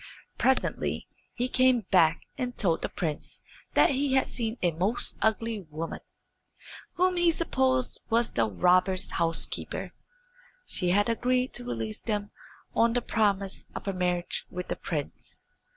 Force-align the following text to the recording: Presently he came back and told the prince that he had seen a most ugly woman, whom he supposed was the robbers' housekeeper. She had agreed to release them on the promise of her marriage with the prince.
Presently 0.39 1.05
he 1.31 1.47
came 1.47 1.81
back 1.91 2.21
and 2.35 2.57
told 2.57 2.81
the 2.81 2.89
prince 2.89 3.41
that 3.75 3.91
he 3.91 4.13
had 4.15 4.27
seen 4.27 4.57
a 4.63 4.71
most 4.71 5.15
ugly 5.21 5.61
woman, 5.69 5.99
whom 6.93 7.17
he 7.17 7.29
supposed 7.29 8.01
was 8.09 8.31
the 8.31 8.49
robbers' 8.49 9.11
housekeeper. 9.11 9.93
She 10.65 10.89
had 10.89 11.07
agreed 11.07 11.53
to 11.53 11.65
release 11.65 12.01
them 12.01 12.31
on 12.73 12.93
the 12.93 13.01
promise 13.03 13.67
of 13.75 13.85
her 13.85 13.93
marriage 13.93 14.45
with 14.49 14.69
the 14.69 14.75
prince. 14.75 15.43